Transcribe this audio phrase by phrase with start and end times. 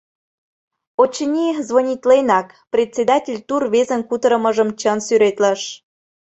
[1.01, 5.61] Очыни, звонитленак, председатель ту рвезын кутырымыжым чын сӱретлыш.»